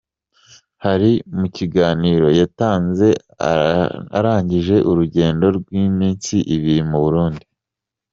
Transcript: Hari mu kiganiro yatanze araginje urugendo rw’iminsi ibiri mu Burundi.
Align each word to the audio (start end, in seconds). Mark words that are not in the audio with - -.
Hari 0.85 1.11
mu 1.37 1.47
kiganiro 1.55 2.27
yatanze 2.39 3.07
araginje 4.17 4.75
urugendo 4.89 5.45
rw’iminsi 5.57 6.35
ibiri 6.55 6.83
mu 6.89 6.99
Burundi. 7.03 7.45